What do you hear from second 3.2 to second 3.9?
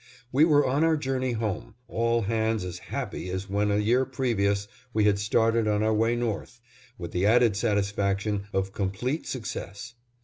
as when, a